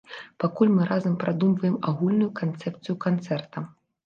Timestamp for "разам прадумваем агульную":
0.91-2.31